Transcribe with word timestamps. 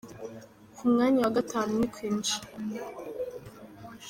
Ku 0.75 0.83
mwanya 0.91 1.19
wa 1.25 1.33
Gatanu 1.37 1.71
ni 1.79 1.87
Queen 1.93 2.17
Cha. 2.25 2.37